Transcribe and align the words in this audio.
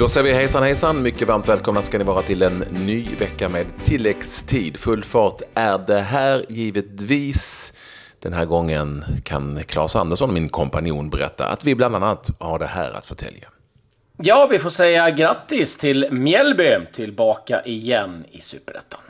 Då 0.00 0.08
säger 0.08 0.24
vi 0.24 0.34
hejsan 0.34 0.62
hejsan, 0.62 1.02
mycket 1.02 1.28
varmt 1.28 1.48
välkomna 1.48 1.82
ska 1.82 1.98
ni 1.98 2.04
vara 2.04 2.22
till 2.22 2.42
en 2.42 2.58
ny 2.58 3.14
vecka 3.16 3.48
med 3.48 3.66
tilläggstid. 3.84 4.76
Full 4.76 5.04
fart 5.04 5.42
är 5.54 5.78
det 5.78 6.00
här 6.00 6.44
givetvis. 6.48 7.72
Den 8.18 8.32
här 8.32 8.44
gången 8.44 9.04
kan 9.24 9.60
Claes 9.66 9.96
Andersson, 9.96 10.34
min 10.34 10.48
kompanjon, 10.48 11.10
berätta 11.10 11.48
att 11.48 11.64
vi 11.64 11.74
bland 11.74 11.96
annat 11.96 12.30
har 12.38 12.58
det 12.58 12.66
här 12.66 12.90
att 12.96 13.06
förtälja. 13.06 13.48
Ja, 14.16 14.48
vi 14.50 14.58
får 14.58 14.70
säga 14.70 15.10
grattis 15.10 15.78
till 15.78 16.08
Mjällby, 16.10 16.78
tillbaka 16.94 17.62
igen 17.62 18.24
i 18.30 18.40
Superettan. 18.40 19.00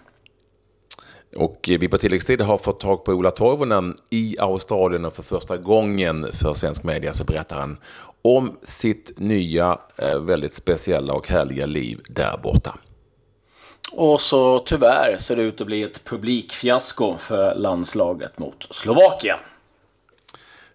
Och 1.36 1.60
vi 1.68 1.88
på 1.88 1.98
tilläggstid 1.98 2.40
har 2.40 2.58
fått 2.58 2.80
tag 2.80 3.04
på 3.04 3.12
Ola 3.12 3.30
Toivonen 3.30 3.96
i 4.10 4.36
Australien 4.38 5.04
och 5.04 5.12
för 5.12 5.22
första 5.22 5.56
gången 5.56 6.26
för 6.32 6.54
svensk 6.54 6.84
media 6.84 7.12
så 7.12 7.24
berättar 7.24 7.58
han 7.58 7.78
om 8.22 8.56
sitt 8.62 9.12
nya, 9.16 9.78
eh, 9.96 10.18
väldigt 10.18 10.52
speciella 10.52 11.12
och 11.12 11.28
härliga 11.28 11.66
liv 11.66 12.00
där 12.08 12.38
borta. 12.42 12.78
Och 13.92 14.20
så 14.20 14.58
tyvärr 14.58 15.18
ser 15.18 15.36
det 15.36 15.42
ut 15.42 15.60
att 15.60 15.66
bli 15.66 15.82
ett 15.82 16.04
publikfiasko 16.04 17.16
för 17.16 17.54
landslaget 17.54 18.38
mot 18.38 18.66
Slovakien. 18.70 19.38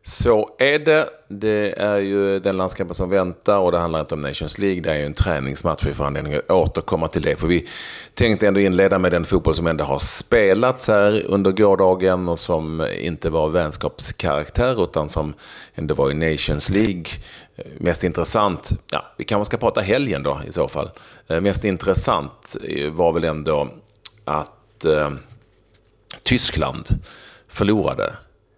Så 0.04 0.56
är 0.60 0.80
det. 0.80 1.10
Det 1.28 1.82
är 1.82 1.98
ju 1.98 2.40
den 2.40 2.58
landskampen 2.58 2.96
som 2.96 3.10
väntar 3.10 3.58
och 3.58 3.72
det 3.72 3.78
handlar 3.78 4.00
inte 4.00 4.14
om 4.14 4.22
Nations 4.22 4.58
League. 4.58 4.82
Det 4.82 4.92
är 4.92 4.98
ju 4.98 5.06
en 5.06 5.14
träningsmatch. 5.14 5.86
Vi 5.86 5.94
får 5.94 6.06
anledning 6.06 6.34
att 6.34 6.52
återkomma 6.52 7.08
till 7.08 7.22
det. 7.22 7.36
För 7.36 7.48
vi 7.48 7.68
tänkte 8.14 8.48
ändå 8.48 8.60
inleda 8.60 9.00
med 9.00 9.12
den 9.12 9.26
fotboll 9.26 9.56
som 9.56 9.68
ändå 9.68 9.84
har 9.84 10.00
spelats 10.00 10.88
här 10.88 11.26
under 11.26 11.52
gårdagen 11.52 12.30
och 12.30 12.40
som 12.40 12.88
inte 13.00 13.30
var 13.30 13.50
vänskapskaraktär 13.50 14.84
utan 14.84 15.10
som 15.10 15.34
ändå 15.76 15.96
var 15.96 16.12
i 16.12 16.32
Nations 16.32 16.70
League. 16.70 17.06
Mest 17.78 18.04
intressant, 18.04 18.72
ja, 18.92 19.06
vi 19.18 19.24
kanske 19.24 19.46
ska 19.46 19.58
prata 19.58 19.82
helgen 19.82 20.24
då 20.24 20.42
i 20.48 20.52
så 20.52 20.68
fall. 20.68 20.90
Eh, 21.28 21.42
mest 21.42 21.66
intressant 21.66 22.58
eh, 22.64 22.92
var 22.92 23.14
väl 23.14 23.24
ändå 23.24 23.70
att 24.26 24.86
eh, 24.86 25.12
Tyskland 26.24 26.88
förlorade 27.48 28.16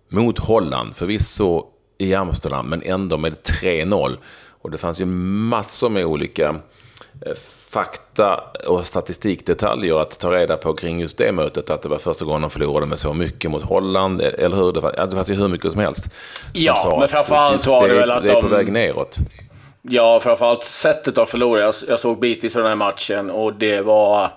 mot 0.10 0.40
Holland, 0.40 0.96
förvisso 0.96 1.66
i 1.98 2.14
Amsterdam, 2.14 2.70
men 2.70 2.82
ändå 2.86 3.18
med 3.18 3.36
3-0. 3.62 4.18
Och 4.62 4.72
det 4.72 4.78
fanns 4.78 5.02
ju 5.02 5.06
massor 5.06 5.90
med 5.90 6.06
olika 6.06 6.56
eh, 7.26 7.34
fakta 7.70 8.44
och 8.68 8.86
statistikdetaljer 8.86 10.02
att 10.02 10.20
ta 10.20 10.32
reda 10.32 10.58
på 10.58 10.74
kring 10.74 11.00
just 11.00 11.18
det 11.18 11.32
mötet. 11.32 11.70
Att 11.70 11.82
det 11.82 11.90
var 11.90 11.98
första 11.98 12.26
gången 12.26 12.42
de 12.42 12.50
förlorade 12.50 12.86
med 12.86 13.00
så 13.00 13.14
mycket 13.14 13.52
mot 13.52 13.64
Holland, 13.64 14.22
e- 14.22 14.36
eller 14.38 14.56
hur? 14.56 14.72
Det, 14.72 15.16
fanns 15.16 15.30
ju 15.30 15.34
hur 15.34 15.48
mycket 15.48 15.72
som 15.72 15.82
helst. 15.82 16.04
Som 16.04 16.12
ja, 16.54 16.98
men 17.00 17.10
framförallt 17.10 17.62
så 17.62 17.72
var 17.72 17.88
det 17.88 17.94
väl 17.94 18.12
att 18.12 18.24
de... 18.24 18.30
Det 18.30 18.36
är 18.36 18.42
på 18.42 18.48
väg 18.48 18.72
neråt. 18.72 19.18
Ja, 19.82 20.20
framförallt 20.20 20.64
sättet 20.64 21.18
att 21.18 21.30
förlora. 21.30 21.62
Jag, 21.62 21.76
jag 21.88 22.00
såg 22.00 22.20
bitvis 22.20 22.56
av 22.56 22.62
den 22.62 22.70
här 22.70 22.76
matchen 22.76 23.30
och 23.30 23.54
det 23.54 23.82
var... 23.82 24.30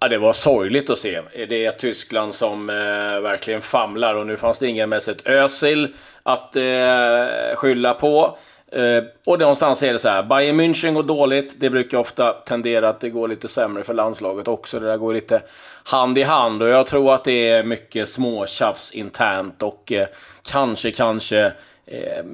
Ja, 0.00 0.08
det 0.08 0.18
var 0.18 0.32
sorgligt 0.32 0.90
att 0.90 0.98
se. 0.98 1.20
Det 1.48 1.64
är 1.64 1.70
Tyskland 1.70 2.34
som 2.34 2.70
eh, 2.70 2.74
verkligen 3.20 3.62
famlar 3.62 4.14
och 4.14 4.26
nu 4.26 4.36
fanns 4.36 4.58
det 4.58 4.68
ingen 4.68 4.88
Mesut 4.88 5.26
Özil 5.26 5.94
att 6.28 6.56
eh, 6.56 7.56
skylla 7.56 7.94
på. 7.94 8.36
Eh, 8.72 9.04
och 9.24 9.38
någonstans 9.38 9.82
är 9.82 9.92
det 9.92 9.98
så 9.98 10.08
här, 10.08 10.22
Bayern 10.22 10.60
München 10.60 10.94
går 10.94 11.02
dåligt. 11.02 11.54
Det 11.60 11.70
brukar 11.70 11.98
ofta 11.98 12.32
tendera 12.32 12.88
att 12.88 13.00
det 13.00 13.10
går 13.10 13.28
lite 13.28 13.48
sämre 13.48 13.82
för 13.84 13.94
landslaget 13.94 14.48
också. 14.48 14.80
Det 14.80 14.86
där 14.86 14.96
går 14.96 15.14
lite 15.14 15.42
hand 15.84 16.18
i 16.18 16.22
hand 16.22 16.62
och 16.62 16.68
jag 16.68 16.86
tror 16.86 17.14
att 17.14 17.24
det 17.24 17.48
är 17.48 17.62
mycket 17.62 18.08
småtjafs 18.08 18.92
internt 18.92 19.62
och 19.62 19.92
eh, 19.92 20.06
kanske, 20.42 20.90
kanske 20.90 21.52
eh, 21.86 22.24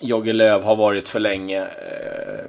Jogge 0.00 0.32
Löw 0.32 0.64
har 0.64 0.76
varit 0.76 1.08
för 1.08 1.20
länge 1.20 1.60
eh, 1.62 2.44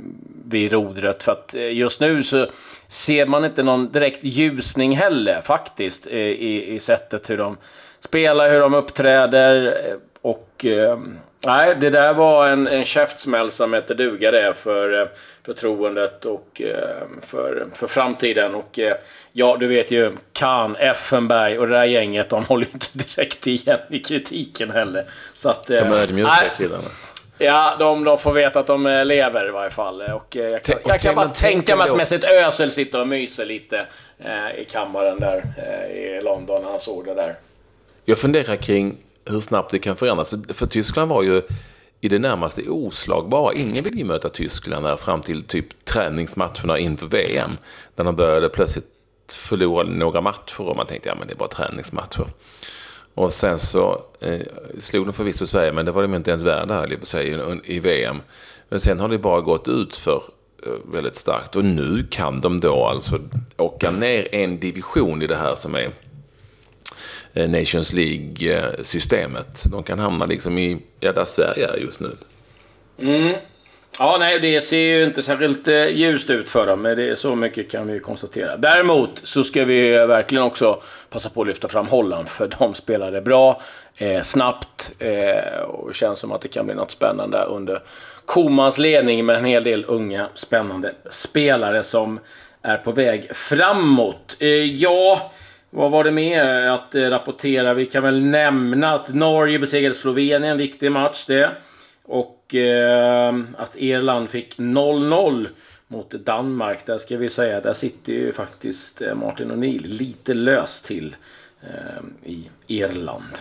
vid 0.45 0.71
rodret. 0.71 1.23
För 1.23 1.31
att 1.31 1.55
eh, 1.55 1.73
just 1.73 1.99
nu 1.99 2.23
så 2.23 2.47
ser 2.87 3.25
man 3.25 3.45
inte 3.45 3.63
någon 3.63 3.91
direkt 3.91 4.23
ljusning 4.23 4.95
heller 4.95 5.41
faktiskt 5.41 6.07
eh, 6.07 6.17
i, 6.17 6.75
i 6.75 6.79
sättet 6.79 7.29
hur 7.29 7.37
de 7.37 7.57
spelar, 7.99 8.49
hur 8.49 8.59
de 8.59 8.73
uppträder 8.73 9.65
eh, 9.65 9.95
och 10.25 10.65
eh, 10.65 10.99
nej, 11.45 11.75
det 11.75 11.89
där 11.89 12.13
var 12.13 12.47
en, 12.47 12.67
en 12.67 12.85
käftsmäll 12.85 13.51
som 13.51 13.75
inte 13.75 13.93
duga 13.93 14.31
det 14.31 14.53
för 14.53 15.01
eh, 15.01 15.07
förtroendet 15.43 16.25
och 16.25 16.61
eh, 16.61 17.07
för, 17.21 17.67
för 17.73 17.87
framtiden. 17.87 18.55
Och 18.55 18.79
eh, 18.79 18.95
ja, 19.31 19.57
du 19.59 19.67
vet 19.67 19.91
ju, 19.91 20.11
Kahn, 20.33 20.75
Effenberg 20.75 21.59
och 21.59 21.67
det 21.67 21.73
där 21.73 21.85
gänget, 21.85 22.29
de 22.29 22.45
håller 22.45 22.65
ju 22.65 22.71
inte 22.71 22.87
direkt 22.93 23.47
igen 23.47 23.79
i 23.89 23.99
kritiken 23.99 24.71
heller. 24.71 25.05
Så 25.33 25.49
att, 25.49 25.67
de 25.67 25.77
är 25.77 25.95
ödmjuka 25.95 26.51
killarna. 26.57 26.89
Ja, 27.37 27.75
de, 27.79 28.03
de 28.03 28.17
får 28.17 28.33
veta 28.33 28.59
att 28.59 28.67
de 28.67 28.85
eh, 28.85 29.05
lever 29.05 29.47
i 29.47 29.51
varje 29.51 29.71
fall. 29.71 30.01
Och 30.01 30.37
eh, 30.37 30.51
jag, 30.51 30.63
kan, 30.63 30.75
jag 30.85 30.99
kan 30.99 31.15
bara 31.15 31.27
tänka 31.27 31.75
mig 31.75 31.89
att 31.89 31.97
Mesut 31.97 32.23
Özil 32.23 32.71
sitter 32.71 33.01
och 33.01 33.07
myser 33.07 33.45
lite 33.45 33.85
eh, 34.19 34.59
i 34.61 34.65
kammaren 34.65 35.19
där 35.19 35.43
eh, 35.57 35.97
i 35.97 36.21
London 36.21 36.61
när 36.63 36.69
han 36.69 36.79
såg 36.79 37.05
det 37.05 37.13
där. 37.13 37.35
Jag 38.05 38.17
funderar 38.17 38.55
kring 38.55 38.97
hur 39.25 39.39
snabbt 39.39 39.71
det 39.71 39.79
kan 39.79 39.95
förändras. 39.95 40.33
För 40.49 40.65
Tyskland 40.65 41.09
var 41.09 41.23
ju 41.23 41.41
i 42.01 42.09
det 42.09 42.19
närmaste 42.19 42.69
oslagbara. 42.69 43.53
Ingen 43.53 43.83
ville 43.83 43.97
ju 43.97 44.05
möta 44.05 44.29
Tyskland 44.29 44.85
där 44.85 44.95
fram 44.95 45.21
till 45.21 45.43
typ 45.43 45.85
träningsmatcherna 45.85 46.79
inför 46.79 47.07
VM. 47.07 47.51
Där 47.95 48.03
de 48.03 48.15
började 48.15 48.49
plötsligt 48.49 48.85
förlora 49.31 49.87
några 49.87 50.21
matcher 50.21 50.61
och 50.61 50.75
man 50.75 50.87
tänkte 50.87 51.09
ja 51.09 51.15
men 51.15 51.27
det 51.27 51.33
är 51.33 51.37
bara 51.37 51.49
träningsmatcher. 51.49 52.25
Och 53.13 53.33
sen 53.33 53.59
så 53.59 54.01
eh, 54.19 54.41
slog 54.79 55.05
de 55.05 55.13
förvisso 55.13 55.47
Sverige, 55.47 55.71
men 55.71 55.85
det 55.85 55.91
var 55.91 56.01
de 56.01 56.15
inte 56.15 56.31
ens 56.31 56.43
värda 56.43 56.73
här 56.73 56.99
sig, 57.01 57.39
i 57.63 57.79
VM. 57.79 58.21
Men 58.69 58.79
sen 58.79 58.99
har 58.99 59.09
det 59.09 59.17
bara 59.17 59.41
gått 59.41 59.67
ut 59.67 59.95
för 59.95 60.23
eh, 60.65 60.71
väldigt 60.93 61.15
starkt. 61.15 61.55
Och 61.55 61.65
nu 61.65 62.07
kan 62.11 62.41
de 62.41 62.59
då 62.59 62.85
alltså 62.85 63.19
åka 63.57 63.91
ner 63.91 64.35
en 64.35 64.59
division 64.59 65.21
i 65.21 65.27
det 65.27 65.35
här 65.35 65.55
som 65.55 65.75
är 65.75 65.89
Eh, 67.35 67.49
Nations 67.49 67.93
League-systemet. 67.93 69.63
De 69.71 69.83
kan 69.83 69.99
hamna 69.99 70.25
liksom 70.25 70.57
i, 70.57 70.77
ja, 70.99 71.11
där 71.11 71.25
Sverige 71.25 71.67
är 71.67 71.77
just 71.77 72.01
nu. 72.01 72.11
Mm. 72.99 73.35
Ja, 73.99 74.17
nej, 74.19 74.39
det 74.39 74.61
ser 74.61 74.77
ju 74.77 75.03
inte 75.03 75.23
särskilt 75.23 75.67
eh, 75.67 75.87
ljust 75.87 76.29
ut 76.29 76.49
för 76.49 76.67
dem, 76.67 76.81
men 76.81 76.97
det 76.97 77.09
är 77.09 77.15
så 77.15 77.35
mycket 77.35 77.71
kan 77.71 77.87
vi 77.87 77.99
konstatera. 77.99 78.57
Däremot 78.57 79.21
så 79.23 79.43
ska 79.43 79.65
vi 79.65 79.89
verkligen 79.89 80.43
också 80.43 80.81
passa 81.09 81.29
på 81.29 81.41
att 81.41 81.47
lyfta 81.47 81.67
fram 81.67 81.87
Holland, 81.87 82.29
för 82.29 82.47
de 82.59 82.73
spelade 82.73 83.21
bra, 83.21 83.61
eh, 83.97 84.21
snabbt 84.21 84.91
eh, 84.99 85.61
och 85.61 85.95
känns 85.95 86.19
som 86.19 86.31
att 86.31 86.41
det 86.41 86.47
kan 86.47 86.65
bli 86.65 86.75
något 86.75 86.91
spännande 86.91 87.43
under 87.43 87.81
Komans 88.25 88.77
ledning 88.77 89.25
med 89.25 89.35
en 89.35 89.45
hel 89.45 89.63
del 89.63 89.85
unga 89.87 90.29
spännande 90.35 90.93
spelare 91.09 91.83
som 91.83 92.19
är 92.61 92.77
på 92.77 92.91
väg 92.91 93.35
framåt. 93.35 94.37
Eh, 94.39 94.47
ja, 94.49 95.31
vad 95.69 95.91
var 95.91 96.03
det 96.03 96.11
mer 96.11 96.67
att 96.67 96.95
eh, 96.95 97.01
rapportera? 97.01 97.73
Vi 97.73 97.85
kan 97.85 98.03
väl 98.03 98.21
nämna 98.21 98.93
att 98.93 99.13
Norge 99.13 99.59
besegrade 99.59 99.95
Slovenien, 99.95 100.57
viktig 100.57 100.91
match 100.91 101.25
det. 101.25 101.51
Och 102.03 102.55
eh, 102.55 103.35
att 103.57 103.75
Irland 103.75 104.29
fick 104.29 104.57
0-0 104.57 105.47
mot 105.87 106.11
Danmark. 106.11 106.85
Där 106.85 106.97
ska 106.97 107.17
vi 107.17 107.29
säga, 107.29 107.61
där 107.61 107.73
sitter 107.73 108.13
ju 108.13 108.33
faktiskt 108.33 109.01
eh, 109.01 109.15
Martin 109.15 109.51
O'Neill 109.51 109.87
lite 109.87 110.33
löst 110.33 110.85
till 110.85 111.15
eh, 111.61 112.29
i 112.31 112.49
Irland. 112.67 113.37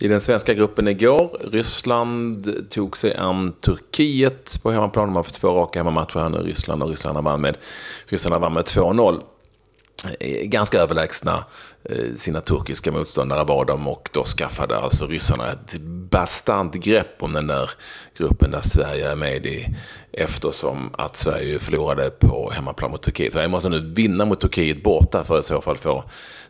I 0.00 0.08
den 0.08 0.20
svenska 0.20 0.54
gruppen 0.54 0.88
igår, 0.88 1.38
Ryssland 1.52 2.70
tog 2.70 2.96
sig 2.96 3.16
an 3.16 3.52
Turkiet 3.52 4.62
på 4.62 4.70
hemmaplan. 4.70 5.06
De 5.06 5.16
har 5.16 5.22
fått 5.22 5.34
två 5.34 5.48
raka 5.48 5.78
hemmamatcher 5.78 6.18
här 6.18 6.28
nu, 6.28 6.38
Ryssland 6.38 6.82
och 6.82 6.88
Ryssland 6.88 7.24
vann 7.24 7.40
med, 7.40 7.56
vann 8.30 8.52
med 8.52 8.64
2-0. 8.64 9.20
Eh, 10.20 10.42
ganska 10.42 10.78
överlägsna 10.78 11.44
eh, 11.84 12.14
sina 12.16 12.40
turkiska 12.40 12.92
motståndare 12.92 13.44
var 13.44 13.64
de 13.64 13.88
och 13.88 14.08
då 14.12 14.24
skaffade 14.24 14.78
alltså 14.78 15.06
ryssarna 15.06 15.50
ett 15.52 15.80
bastant 16.10 16.74
grepp 16.74 17.22
om 17.22 17.32
den 17.32 17.46
där 17.46 17.70
gruppen 18.18 18.50
där 18.50 18.60
Sverige 18.60 19.10
är 19.10 19.16
med 19.16 19.46
i 19.46 19.66
eftersom 20.12 20.90
att 20.98 21.16
Sverige 21.16 21.58
förlorade 21.58 22.10
på 22.10 22.50
hemmaplan 22.54 22.90
mot 22.90 23.02
Turkiet. 23.02 23.32
Sverige 23.32 23.48
måste 23.48 23.68
nu 23.68 23.92
vinna 23.94 24.24
mot 24.24 24.40
Turkiet 24.40 24.82
borta 24.82 25.24
för 25.24 25.38
att 25.38 25.44
i 25.44 25.48
så 25.48 25.60
fall 25.60 25.76
få 25.76 26.04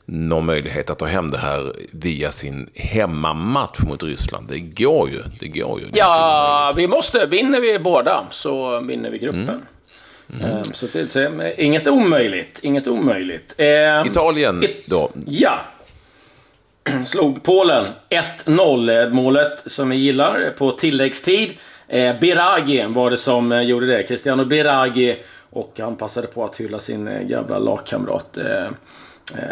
någon 0.05 0.47
möjlighet 0.47 0.91
att 0.91 0.99
ta 0.99 1.07
hem 1.07 1.29
det 1.29 1.39
här 1.39 1.73
via 1.93 2.31
sin 2.31 2.71
hemmamatch 2.75 3.81
mot 3.81 4.03
Ryssland. 4.03 4.49
Det 4.49 4.61
går 4.61 5.11
ju. 5.11 5.23
Det 5.41 5.49
går 5.49 5.81
ju. 5.81 5.91
ja, 5.93 6.73
vi 6.77 6.89
måste. 6.89 7.27
Vinner 7.27 7.61
vi 7.61 7.79
båda 7.79 8.27
så 8.31 8.81
vinner 8.81 9.11
vi 9.11 9.19
gruppen. 9.19 9.49
Mm. 9.49 9.63
Mm. 10.33 10.65
Så 10.65 10.87
det 10.93 11.17
är 11.17 11.61
inget 11.61 11.87
omöjligt. 11.87 12.59
Inget 12.63 12.87
omöjligt. 12.87 13.55
Eh, 13.57 14.07
Italien 14.07 14.65
då? 14.87 15.11
Ja. 15.27 15.61
Slog 17.07 17.43
Polen 17.43 17.87
1-0 18.47 19.03
eh, 19.03 19.11
målet 19.11 19.63
som 19.67 19.91
vi 19.91 19.97
gillar 19.97 20.55
på 20.59 20.73
tilläggstid. 20.73 21.53
Biragi 22.21 22.85
var 22.89 23.11
det 23.11 23.17
som 23.17 23.65
gjorde 23.65 23.87
det. 23.87 24.03
Cristiano 24.03 24.45
Biragi. 24.45 25.17
Och 25.51 25.73
han 25.79 25.97
passade 25.97 26.27
på 26.27 26.45
att 26.45 26.61
hylla 26.61 26.79
sin 26.81 27.29
gamla 27.29 27.59
lagkamrat. 27.59 28.39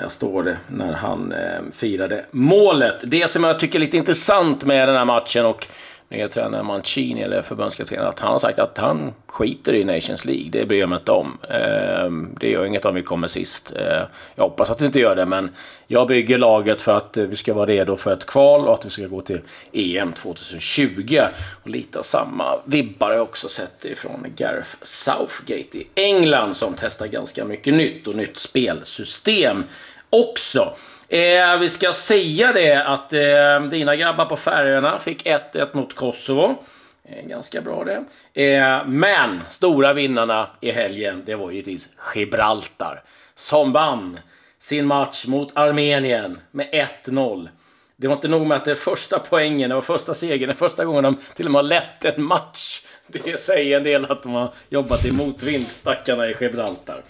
Står 0.08 0.43
det 0.43 0.56
när 0.69 0.93
han 0.93 1.34
firade 1.73 2.25
målet. 2.31 2.94
Det 3.02 3.31
som 3.31 3.44
jag 3.44 3.61
tycker 3.61 3.78
är 3.78 3.81
lite 3.81 3.96
intressant 3.96 4.64
med 4.64 4.88
den 4.88 4.96
här 4.96 5.05
matchen 5.05 5.46
och 5.46 5.67
nya 6.08 6.29
tränaren 6.29 6.67
Mancini, 6.67 7.23
eller 7.23 7.43
förbundskaptenen, 7.43 8.06
att 8.06 8.19
han 8.19 8.32
har 8.32 8.38
sagt 8.38 8.58
att 8.58 8.79
han 8.79 9.14
skiter 9.26 9.75
i 9.75 9.85
Nations 9.85 10.25
League. 10.25 10.50
Det 10.50 10.67
bryr 10.67 10.81
jag 10.81 10.88
mig 10.88 10.99
inte 10.99 11.12
om. 11.12 11.38
Eh, 11.43 12.11
det 12.41 12.50
gör 12.50 12.64
inget 12.64 12.85
om 12.85 12.94
vi 12.94 13.03
kommer 13.03 13.29
sist. 13.29 13.73
Eh, 13.76 14.03
jag 14.35 14.44
hoppas 14.44 14.70
att 14.70 14.82
vi 14.82 14.87
inte 14.87 15.00
gör 15.00 15.17
det, 15.17 15.26
men 15.26 15.50
jag 15.87 16.08
bygger 16.08 16.38
laget 16.38 16.81
för 16.81 16.93
att 16.93 17.17
vi 17.17 17.37
ska 17.37 17.55
vara 17.55 17.67
redo 17.67 17.97
för 17.97 18.12
ett 18.12 18.26
kval 18.26 18.69
och 18.69 18.75
att 18.75 18.87
vi 18.87 18.91
ska 18.91 19.06
gå 19.06 19.20
till 19.20 19.41
EM 19.73 20.12
2020. 20.12 21.20
Och 21.62 21.70
lite 21.70 21.99
av 21.99 22.03
samma 22.03 22.59
vibbar 22.64 23.06
har 23.06 23.14
jag 23.14 23.23
också 23.23 23.49
sett 23.49 23.85
ifrån 23.85 24.26
Gareth 24.37 24.76
Southgate 24.82 25.79
i 25.79 25.87
England 25.94 26.55
som 26.55 26.75
testar 26.79 27.06
ganska 27.06 27.44
mycket 27.44 27.75
nytt 27.75 28.06
och 28.06 28.14
nytt 28.14 28.38
spelsystem 28.38 29.64
också. 30.11 30.75
Eh, 31.08 31.58
vi 31.58 31.69
ska 31.69 31.93
säga 31.93 32.53
det 32.53 32.85
att 32.85 33.12
eh, 33.12 33.69
dina 33.70 33.97
grabbar 33.97 34.25
på 34.25 34.37
Färöarna 34.37 34.99
fick 34.99 35.26
1-1 35.26 35.69
mot 35.73 35.94
Kosovo. 35.94 36.56
Eh, 37.05 37.26
ganska 37.26 37.61
bra 37.61 37.85
det. 37.85 38.05
Eh, 38.43 38.87
men 38.87 39.41
stora 39.50 39.93
vinnarna 39.93 40.49
i 40.61 40.70
helgen, 40.70 41.23
det 41.26 41.35
var 41.35 41.50
givetvis 41.50 41.88
Gibraltar. 42.14 43.03
Som 43.35 43.73
vann 43.73 44.19
sin 44.58 44.87
match 44.87 45.26
mot 45.26 45.56
Armenien 45.56 46.38
med 46.50 46.88
1-0. 47.05 47.49
Det 47.97 48.09
var 48.09 48.14
inte 48.14 48.29
nog 48.29 48.47
med 48.47 48.56
att 48.56 48.64
det 48.64 48.70
är 48.70 48.75
första 48.75 49.19
poängen, 49.19 49.69
det 49.69 49.75
var 49.75 49.82
första 49.82 50.14
segern, 50.14 50.49
det 50.49 50.55
är 50.55 50.56
första 50.56 50.85
gången 50.85 51.02
de 51.02 51.17
till 51.35 51.47
och 51.47 51.52
med 51.52 51.59
har 51.59 51.69
lett 51.69 52.05
en 52.05 52.23
match. 52.23 52.87
Det 53.06 53.41
säger 53.41 53.76
en 53.76 53.82
del 53.82 54.05
att 54.05 54.23
de 54.23 54.32
har 54.32 54.49
jobbat 54.69 55.05
i 55.05 55.12
motvind, 55.12 55.67
stackarna 55.67 56.29
i 56.29 56.35
Gibraltar. 56.41 57.02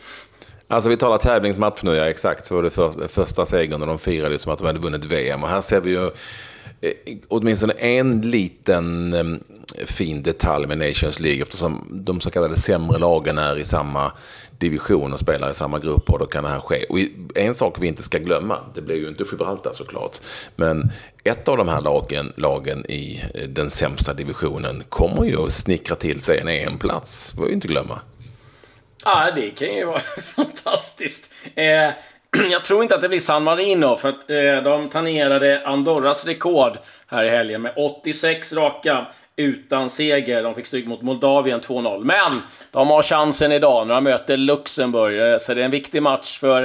Alltså 0.68 0.90
vi 0.90 0.96
talar 0.96 1.18
tävlingsmatch 1.18 1.82
nu, 1.82 1.94
ja 1.94 2.08
exakt. 2.08 2.46
Så 2.46 2.54
var 2.54 2.62
det 2.62 2.70
för, 2.70 3.08
första 3.08 3.46
segern 3.46 3.82
och 3.82 3.88
de 3.88 3.98
firade 3.98 4.38
som 4.38 4.52
att 4.52 4.58
de 4.58 4.66
hade 4.66 4.78
vunnit 4.78 5.04
VM. 5.04 5.42
Och 5.42 5.48
här 5.48 5.60
ser 5.60 5.80
vi 5.80 5.90
ju 5.90 6.04
eh, 6.80 6.92
åtminstone 7.28 7.72
en 7.72 8.20
liten 8.20 9.14
eh, 9.14 9.86
fin 9.86 10.22
detalj 10.22 10.66
med 10.66 10.78
Nations 10.78 11.20
League 11.20 11.42
eftersom 11.42 11.86
de 11.90 12.20
så 12.20 12.30
kallade 12.30 12.56
sämre 12.56 12.98
lagen 12.98 13.38
är 13.38 13.58
i 13.58 13.64
samma 13.64 14.12
division 14.58 15.12
och 15.12 15.20
spelar 15.20 15.50
i 15.50 15.54
samma 15.54 15.78
grupp 15.78 16.10
och 16.10 16.18
då 16.18 16.26
kan 16.26 16.44
det 16.44 16.50
här 16.50 16.60
ske. 16.60 16.84
Och 16.88 16.98
en 17.34 17.54
sak 17.54 17.76
vi 17.80 17.86
inte 17.86 18.02
ska 18.02 18.18
glömma, 18.18 18.58
det 18.74 18.82
blev 18.82 18.98
ju 18.98 19.08
inte 19.08 19.24
Gibraltar 19.30 19.72
såklart, 19.72 20.20
men 20.56 20.90
ett 21.24 21.48
av 21.48 21.56
de 21.56 21.68
här 21.68 21.80
lagen, 21.80 22.32
lagen 22.36 22.86
i 22.90 23.22
eh, 23.34 23.48
den 23.48 23.70
sämsta 23.70 24.14
divisionen 24.14 24.82
kommer 24.88 25.24
ju 25.24 25.42
att 25.42 25.52
snickra 25.52 25.96
till 25.96 26.20
sig 26.20 26.38
en 26.38 26.48
EM-plats, 26.48 27.32
får 27.32 27.46
vi 27.46 27.52
inte 27.52 27.68
glömma. 27.68 28.00
Ja, 29.06 29.30
det 29.34 29.50
kan 29.50 29.68
ju 29.68 29.84
vara 29.84 30.00
fantastiskt. 30.36 31.32
Eh, 31.54 31.90
jag 32.50 32.64
tror 32.64 32.82
inte 32.82 32.94
att 32.94 33.00
det 33.00 33.08
blir 33.08 33.20
San 33.20 33.44
Marino, 33.44 33.96
för 33.96 34.08
att 34.08 34.30
eh, 34.30 34.72
de 34.72 34.88
tangerade 34.88 35.66
Andorras 35.66 36.26
rekord 36.26 36.78
här 37.06 37.24
i 37.24 37.28
helgen 37.28 37.62
med 37.62 37.72
86 37.76 38.52
raka 38.52 39.06
utan 39.36 39.90
seger. 39.90 40.42
De 40.42 40.54
fick 40.54 40.66
stryk 40.66 40.86
mot 40.86 41.02
Moldavien 41.02 41.60
2-0. 41.60 42.04
Men 42.04 42.42
de 42.70 42.88
har 42.88 43.02
chansen 43.02 43.52
idag 43.52 43.86
när 43.86 43.94
de 43.94 44.04
möter 44.04 44.36
Luxemburg. 44.36 45.32
Eh, 45.32 45.38
så 45.38 45.54
det 45.54 45.60
är 45.60 45.64
en 45.64 45.70
viktig 45.70 46.02
match 46.02 46.38
för 46.38 46.64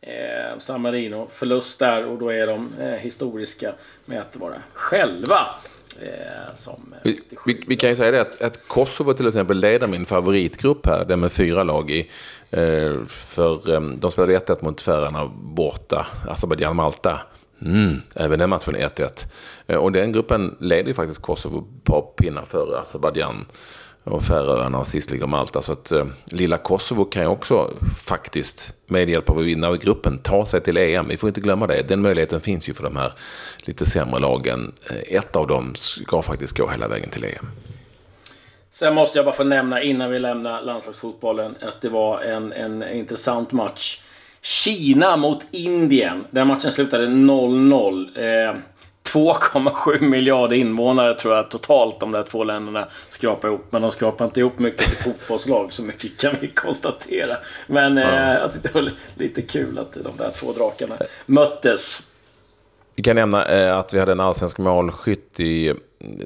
eh, 0.00 0.58
San 0.58 0.80
Marino. 0.80 1.28
Förlust 1.34 1.78
där 1.78 2.06
och 2.06 2.18
då 2.18 2.32
är 2.32 2.46
de 2.46 2.72
eh, 2.80 2.86
historiska 2.86 3.72
med 4.04 4.20
att 4.20 4.36
vara 4.36 4.56
själva. 4.72 5.46
Eh, 6.02 6.54
som 6.54 6.94
vi, 7.02 7.20
vi, 7.46 7.64
vi, 7.68 7.76
kan 7.76 7.90
ju 7.90 7.96
säga 7.96 8.10
det 8.10 8.20
att, 8.20 8.42
att, 8.42 8.68
Kosovo 8.68 9.12
till 9.12 9.26
exempel 9.26 9.58
leder 9.58 9.86
min 9.86 10.06
favoritgrupp 10.06 10.86
här, 10.86 11.04
den 11.04 11.20
med 11.20 11.32
fyra 11.32 11.62
lag 11.62 11.90
i. 11.90 12.10
Eh, 12.50 13.04
för 13.06 13.70
eh, 13.74 13.80
de 13.80 14.10
spelade 14.10 14.38
1-1 14.38 14.64
mot 14.64 14.80
Färöarna 14.80 15.26
borta, 15.34 16.06
Azerbajdzjan-Malta. 16.28 17.20
Mm, 17.62 18.02
även 18.14 18.38
den 18.38 18.50
matchen 18.50 18.76
1-1. 18.76 19.26
Eh, 19.66 19.76
och 19.76 19.92
den 19.92 20.12
gruppen 20.12 20.56
leder 20.60 20.88
ju 20.88 20.94
faktiskt 20.94 21.22
Kosovo 21.22 21.68
på 21.84 22.02
pinnar 22.02 22.44
före 22.44 22.80
Azerbajdzjan 22.80 23.46
och 24.12 24.22
Färöarna 24.22 24.78
och 24.78 24.86
sist 24.86 25.10
ligger 25.10 25.26
Malta. 25.26 25.62
Så 25.62 25.72
att 25.72 25.92
eh, 25.92 26.06
lilla 26.24 26.58
Kosovo 26.58 27.04
kan 27.04 27.22
ju 27.22 27.28
också 27.28 27.70
faktiskt 27.98 28.74
med 28.86 29.08
hjälp 29.08 29.30
av 29.30 29.38
att 29.38 29.44
vinna 29.44 29.76
gruppen 29.76 30.18
ta 30.18 30.46
sig 30.46 30.60
till 30.60 30.76
EM. 30.76 31.08
Vi 31.08 31.16
får 31.16 31.28
inte 31.28 31.40
glömma 31.40 31.66
det. 31.66 31.88
Den 31.88 32.02
möjligheten 32.02 32.40
finns 32.40 32.68
ju 32.68 32.74
för 32.74 32.82
de 32.82 32.96
här 32.96 33.12
lite 33.58 33.86
sämre 33.86 34.20
lagen. 34.20 34.72
Eh, 34.90 35.16
ett 35.16 35.36
av 35.36 35.46
dem 35.46 35.74
ska 35.74 36.22
faktiskt 36.22 36.58
gå 36.58 36.68
hela 36.68 36.88
vägen 36.88 37.10
till 37.10 37.24
EM. 37.24 37.46
Sen 38.72 38.94
måste 38.94 39.18
jag 39.18 39.24
bara 39.24 39.34
få 39.34 39.44
nämna 39.44 39.82
innan 39.82 40.10
vi 40.10 40.18
lämnar 40.18 40.62
landslagsfotbollen 40.62 41.54
att 41.60 41.80
det 41.80 41.88
var 41.88 42.20
en, 42.20 42.52
en 42.52 42.82
intressant 42.82 43.52
match. 43.52 44.00
Kina 44.42 45.16
mot 45.16 45.46
Indien. 45.50 46.24
Den 46.30 46.46
matchen 46.46 46.72
slutade 46.72 47.06
0-0. 47.06 48.50
Eh, 48.50 48.56
2,7 49.12 50.00
miljarder 50.00 50.56
invånare 50.56 51.14
tror 51.14 51.34
jag 51.34 51.50
totalt 51.50 52.00
de 52.00 52.12
där 52.12 52.22
två 52.22 52.44
länderna 52.44 52.88
skrapar 53.10 53.48
ihop. 53.48 53.66
Men 53.70 53.82
de 53.82 53.92
skrapar 53.92 54.24
inte 54.24 54.40
ihop 54.40 54.58
mycket 54.58 54.82
till 54.82 54.96
fotbollslag, 54.96 55.72
så 55.72 55.82
mycket 55.82 56.20
kan 56.20 56.34
vi 56.40 56.48
konstatera. 56.48 57.36
Men 57.66 57.96
ja. 57.96 58.44
eh, 58.44 58.50
det 58.62 58.74
var 58.74 58.92
lite 59.14 59.42
kul 59.42 59.78
att 59.78 59.92
de 59.92 60.16
där 60.16 60.30
två 60.30 60.52
drakarna 60.52 60.96
möttes. 61.26 62.02
Vi 62.94 63.02
kan 63.02 63.16
nämna 63.16 63.46
eh, 63.46 63.76
att 63.76 63.94
vi 63.94 63.98
hade 63.98 64.12
en 64.12 64.20
allsvensk 64.20 64.58
målskytt 64.58 65.40
i 65.40 65.74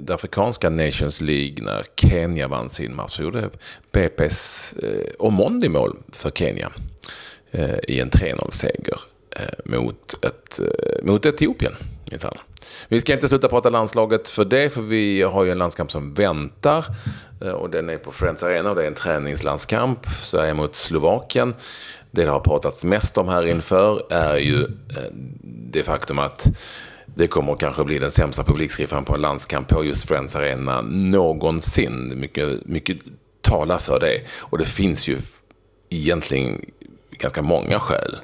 det 0.00 0.14
afrikanska 0.14 0.70
Nations 0.70 1.20
League 1.20 1.64
när 1.64 1.84
Kenya 1.96 2.48
vann 2.48 2.70
sin 2.70 2.94
match. 2.94 3.16
Så 3.16 3.22
gjorde 3.22 3.50
BP's 3.92 4.74
eh, 4.84 5.12
Omondi 5.18 5.68
mål 5.68 5.96
för 6.12 6.30
Kenya 6.30 6.70
eh, 7.50 7.78
i 7.88 8.00
en 8.00 8.10
3-0-seger 8.10 9.00
eh, 9.30 9.78
mot, 9.78 10.24
ett, 10.24 10.60
eh, 10.60 11.04
mot 11.04 11.26
Etiopien. 11.26 11.74
Minsann. 12.12 12.34
Vi 12.88 13.00
ska 13.00 13.12
inte 13.12 13.28
sluta 13.28 13.48
prata 13.48 13.68
landslaget 13.68 14.28
för 14.28 14.44
det, 14.44 14.70
för 14.72 14.82
vi 14.82 15.22
har 15.22 15.44
ju 15.44 15.50
en 15.50 15.58
landskamp 15.58 15.90
som 15.90 16.14
väntar. 16.14 16.84
Eh, 17.40 17.50
och 17.50 17.70
den 17.70 17.90
är 17.90 17.98
på 17.98 18.12
Friends 18.12 18.42
Arena 18.42 18.70
och 18.70 18.76
det 18.76 18.82
är 18.82 18.86
en 18.86 18.94
träningslandskamp. 18.94 20.06
Sverige 20.06 20.54
mot 20.54 20.76
Slovakien. 20.76 21.54
Det 22.10 22.24
det 22.24 22.30
har 22.30 22.40
pratats 22.40 22.84
mest 22.84 23.18
om 23.18 23.28
här 23.28 23.46
inför 23.46 24.12
är 24.12 24.36
ju 24.36 24.62
eh, 24.62 25.12
det 25.72 25.82
faktum 25.82 26.18
att 26.18 26.48
det 27.14 27.26
kommer 27.26 27.56
kanske 27.56 27.84
bli 27.84 27.98
den 27.98 28.10
sämsta 28.10 28.44
publiksiffran 28.44 29.04
på 29.04 29.14
en 29.14 29.20
landskamp 29.20 29.68
på 29.68 29.84
just 29.84 30.08
Friends 30.08 30.36
Arena 30.36 30.82
någonsin. 30.82 32.20
Mycket, 32.20 32.66
mycket 32.66 32.98
talar 33.40 33.78
för 33.78 34.00
det. 34.00 34.20
Och 34.38 34.58
det 34.58 34.64
finns 34.64 35.08
ju 35.08 35.18
egentligen 35.90 36.64
ganska 37.10 37.42
många 37.42 37.78
skäl. 37.80 38.16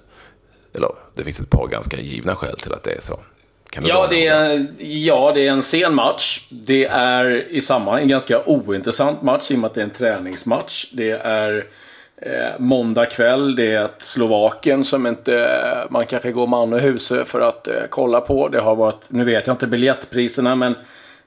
Eller 0.72 0.90
det 1.14 1.24
finns 1.24 1.40
ett 1.40 1.50
par 1.50 1.68
ganska 1.68 2.00
givna 2.00 2.36
skäl 2.36 2.58
till 2.58 2.72
att 2.72 2.82
det 2.82 2.92
är 2.92 3.00
så 3.00 3.20
ja, 3.82 4.06
det 4.10 4.26
är, 4.26 4.66
ja, 4.78 5.32
det 5.34 5.46
är 5.46 5.50
en 5.50 5.62
sen 5.62 5.94
match. 5.94 6.46
Det 6.48 6.84
är 6.84 7.46
i 7.50 7.60
samma 7.60 8.00
en 8.00 8.08
ganska 8.08 8.44
ointressant 8.44 9.22
match 9.22 9.50
i 9.50 9.54
och 9.54 9.58
med 9.58 9.68
att 9.68 9.74
det 9.74 9.80
är 9.80 9.84
en 9.84 9.90
träningsmatch. 9.90 10.86
Det 10.92 11.10
är 11.10 11.66
eh, 12.16 12.58
måndag 12.58 13.06
kväll. 13.06 13.56
Det 13.56 13.74
är 13.74 13.84
ett 13.84 14.02
Slovakien 14.02 14.84
som 14.84 15.06
inte 15.06 15.86
man 15.90 16.06
kanske 16.06 16.32
går 16.32 16.46
man 16.46 16.72
och 16.72 16.80
huset 16.80 17.28
för 17.28 17.40
att 17.40 17.68
eh, 17.68 17.82
kolla 17.90 18.20
på. 18.20 18.48
Det 18.48 18.60
har 18.60 18.76
varit, 18.76 19.10
nu 19.10 19.24
vet 19.24 19.46
jag 19.46 19.54
inte 19.54 19.66
biljettpriserna, 19.66 20.54
men 20.54 20.74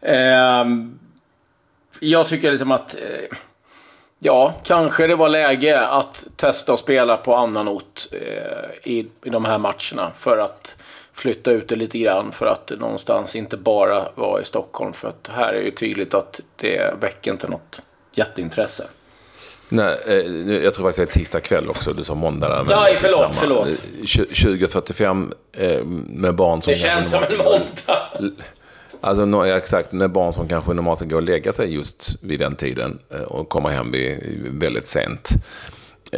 eh, 0.01 0.65
jag 1.99 2.27
tycker 2.27 2.51
liksom 2.51 2.71
att 2.71 2.95
eh, 2.95 3.37
Ja, 4.23 4.53
kanske 4.63 5.07
det 5.07 5.15
var 5.15 5.29
läge 5.29 5.87
att 5.87 6.27
testa 6.35 6.73
att 6.73 6.79
spela 6.79 7.17
på 7.17 7.35
annan 7.35 7.67
ort 7.67 8.01
eh, 8.11 8.91
i, 8.91 9.07
i 9.23 9.29
de 9.29 9.45
här 9.45 9.57
matcherna. 9.57 10.11
För 10.17 10.37
att 10.37 10.80
flytta 11.21 11.51
ut 11.51 11.67
det 11.67 11.75
lite 11.75 11.99
grann 11.99 12.31
för 12.31 12.45
att 12.45 12.71
någonstans 12.79 13.35
inte 13.35 13.57
bara 13.57 14.07
vara 14.15 14.41
i 14.41 14.45
Stockholm. 14.45 14.93
För 14.93 15.07
att 15.09 15.31
här 15.33 15.53
är 15.53 15.61
ju 15.61 15.71
tydligt 15.71 16.13
att 16.13 16.41
det 16.55 16.93
väcker 17.01 17.31
inte 17.31 17.47
något 17.47 17.81
jätteintresse. 18.13 18.87
Nej, 19.69 19.97
eh, 20.07 20.15
jag 20.63 20.73
tror 20.73 20.85
faktiskt 20.85 20.97
det 20.97 21.03
är 21.03 21.19
tisdag 21.19 21.39
kväll 21.39 21.69
också. 21.69 21.93
Du 21.93 22.03
sa 22.03 22.15
måndag 22.15 22.49
där. 22.49 22.65
Ja, 22.69 22.87
förlåt, 22.99 23.19
samma. 23.19 23.33
förlåt. 23.33 23.67
20.45 23.67 25.33
eh, 25.51 25.83
med 26.07 26.35
barn 26.35 26.61
som... 26.61 26.73
Det 26.73 26.79
känns 26.79 27.11
som 27.11 27.23
en 27.23 27.37
måndag. 27.37 28.35
Alltså 29.01 29.25
no, 29.25 29.45
exakt, 29.45 29.91
med 29.91 30.11
barn 30.11 30.33
som 30.33 30.47
kanske 30.47 30.73
normalt 30.73 31.01
går 31.01 31.17
och 31.17 31.23
lägga 31.23 31.53
sig 31.53 31.73
just 31.73 32.23
vid 32.23 32.39
den 32.39 32.55
tiden 32.55 32.99
eh, 33.13 33.21
och 33.21 33.49
kommer 33.49 33.69
hem 33.69 33.91
vid, 33.91 34.19
väldigt 34.59 34.87
sent. 34.87 35.29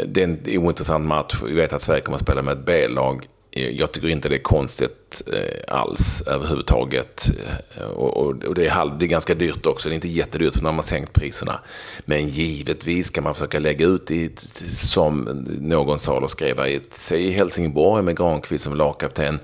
Det 0.06 0.22
är 0.22 0.24
en 0.24 0.40
ointressant 0.48 1.06
match. 1.06 1.36
Vi 1.46 1.54
vet 1.54 1.74
att 1.74 1.82
Sverige 1.82 2.02
kommer 2.02 2.16
att 2.16 2.22
spela 2.22 2.42
med 2.42 2.52
ett 2.52 2.66
B-lag 2.66 3.28
jag 3.56 3.92
tycker 3.92 4.08
inte 4.08 4.30
det 4.30 4.36
är 4.36 4.44
konstigt 4.44 5.22
eh, 5.34 5.76
alls 5.76 6.24
överhuvudtaget. 6.28 7.32
Eh, 7.78 7.84
och, 7.84 8.18
och, 8.18 8.44
och 8.44 8.56
det, 8.56 8.66
är 8.66 8.70
halv, 8.70 8.98
det 8.98 9.06
är 9.06 9.08
ganska 9.08 9.34
dyrt 9.34 9.66
också. 9.66 9.90
Det 9.90 9.94
är 9.94 9.96
inte 9.96 10.08
jättedyrt 10.08 10.56
för 10.56 10.64
när 10.64 10.72
man 10.72 10.84
sänkt 10.84 11.14
priserna. 11.14 11.60
Men 12.06 12.28
givetvis 12.28 13.10
kan 13.10 13.24
man 13.24 13.34
försöka 13.34 13.60
lägga 13.60 13.86
ut 13.86 14.12
i, 14.12 14.32
som 14.72 15.46
någon 15.62 16.00
sa 16.00 16.20
och 16.20 16.32
skrev 16.32 16.60
i, 16.68 16.82
säg 16.92 17.32
Helsingborg 17.32 18.04
med 18.04 18.18
Granqvist 18.18 18.64
som 18.64 18.76
lagkapten. 18.76 19.40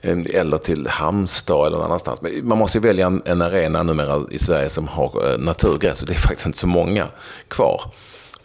Eh, 0.00 0.18
eller 0.34 0.58
till 0.58 0.86
Halmstad 0.86 1.66
eller 1.66 1.76
någon 1.76 1.86
annanstans. 1.86 2.22
Men 2.22 2.48
man 2.48 2.58
måste 2.58 2.78
ju 2.78 2.82
välja 2.82 3.06
en, 3.06 3.22
en 3.24 3.42
arena 3.42 3.82
numera 3.82 4.22
i 4.30 4.38
Sverige 4.38 4.68
som 4.68 4.88
har 4.88 5.38
naturgräs 5.38 6.00
och 6.02 6.06
det 6.06 6.14
är 6.14 6.18
faktiskt 6.18 6.46
inte 6.46 6.58
så 6.58 6.66
många 6.66 7.06
kvar. 7.48 7.80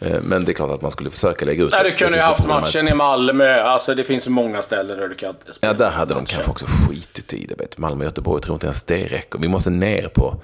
Eh, 0.00 0.20
men 0.22 0.44
det 0.44 0.52
är 0.52 0.54
klart 0.54 0.70
att 0.70 0.82
man 0.82 0.90
skulle 0.90 1.10
försöka 1.10 1.44
lägga 1.44 1.64
ut 1.64 1.72
Nej, 1.72 1.90
du 1.90 1.96
kunde 1.96 2.16
ju 2.16 2.22
haft 2.22 2.46
matchen 2.46 2.88
i 2.88 2.94
Malmö. 2.94 3.60
Alltså 3.60 3.94
det 3.94 4.04
finns 4.04 4.28
många 4.28 4.62
ställen 4.62 4.98
där 4.98 5.08
du 5.08 5.14
kan 5.14 5.34
spela. 5.52 5.72
Ja, 5.72 5.78
där 5.78 5.90
hade 5.90 6.14
de 6.14 6.24
kanske 6.24 6.50
också 6.50 6.66
skitit 6.66 7.32
i 7.32 7.46
det. 7.46 7.54
Vet. 7.54 7.78
Malmö 7.78 8.04
och 8.04 8.08
Göteborg 8.08 8.42
tror 8.42 8.54
inte 8.54 8.66
ens 8.66 8.82
det 8.82 9.04
räcker. 9.04 9.38
Vi 9.38 9.48
måste 9.48 9.70
ner 9.70 10.08
på 10.08 10.42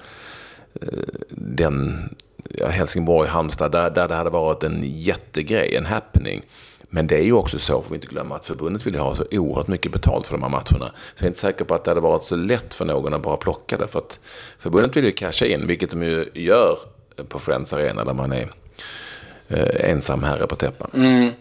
den 1.29 2.09
ja, 2.49 2.67
Helsingborg-Halmstad, 2.67 3.71
där, 3.71 3.89
där 3.89 4.07
det 4.07 4.15
hade 4.15 4.29
varit 4.29 4.63
en 4.63 4.83
jättegrej, 4.83 5.75
en 5.75 5.85
happening. 5.85 6.41
Men 6.89 7.07
det 7.07 7.17
är 7.17 7.23
ju 7.23 7.33
också 7.33 7.59
så, 7.59 7.81
får 7.81 7.89
vi 7.89 7.95
inte 7.95 8.07
glömma, 8.07 8.35
att 8.35 8.45
förbundet 8.45 8.85
vill 8.85 8.95
ha 8.95 9.15
så 9.15 9.25
oerhört 9.31 9.67
mycket 9.67 9.91
betalt 9.91 10.27
för 10.27 10.33
de 10.33 10.43
här 10.43 10.49
matcherna. 10.49 10.91
Så 11.15 11.15
jag 11.15 11.23
är 11.23 11.27
inte 11.27 11.39
säker 11.39 11.65
på 11.65 11.75
att 11.75 11.83
det 11.83 11.91
hade 11.91 12.01
varit 12.01 12.23
så 12.23 12.35
lätt 12.35 12.73
för 12.73 12.85
någon 12.85 13.13
att 13.13 13.21
bara 13.21 13.37
plocka 13.37 13.77
det. 13.77 13.87
För 13.87 13.99
att 13.99 14.19
förbundet 14.59 14.97
vill 14.97 15.05
ju 15.05 15.11
casha 15.11 15.45
in, 15.45 15.67
vilket 15.67 15.89
de 15.91 16.03
ju 16.03 16.29
gör 16.33 16.77
på 17.27 17.39
Friends 17.39 17.73
Arena 17.73 18.03
där 18.03 18.13
man 18.13 18.31
är 18.31 18.49
eh, 19.53 19.89
ensam 19.91 20.23
herre 20.23 20.47
på 20.47 20.55
täppan. 20.55 20.89
Mm. 20.93 21.31